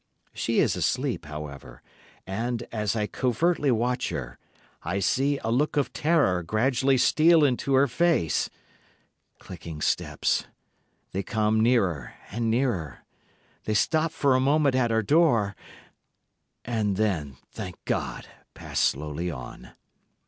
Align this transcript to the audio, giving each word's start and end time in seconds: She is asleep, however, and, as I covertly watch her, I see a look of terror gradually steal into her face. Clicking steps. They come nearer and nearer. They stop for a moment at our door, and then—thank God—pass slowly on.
She 0.33 0.57
is 0.59 0.75
asleep, 0.75 1.25
however, 1.25 1.83
and, 2.25 2.63
as 2.71 2.95
I 2.95 3.05
covertly 3.05 3.69
watch 3.69 4.09
her, 4.09 4.39
I 4.81 4.97
see 4.97 5.37
a 5.43 5.51
look 5.51 5.77
of 5.77 5.93
terror 5.93 6.41
gradually 6.41 6.97
steal 6.97 7.43
into 7.43 7.75
her 7.75 7.85
face. 7.87 8.49
Clicking 9.37 9.79
steps. 9.79 10.47
They 11.11 11.21
come 11.21 11.61
nearer 11.61 12.15
and 12.31 12.49
nearer. 12.49 13.03
They 13.65 13.75
stop 13.75 14.11
for 14.11 14.33
a 14.33 14.39
moment 14.39 14.73
at 14.73 14.91
our 14.91 15.03
door, 15.03 15.55
and 16.65 16.97
then—thank 16.97 17.85
God—pass 17.85 18.79
slowly 18.79 19.29
on. 19.29 19.73